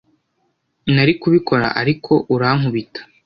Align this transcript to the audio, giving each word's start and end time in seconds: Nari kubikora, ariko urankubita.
Nari 0.93 1.13
kubikora, 1.21 1.67
ariko 1.81 2.13
urankubita. 2.35 3.01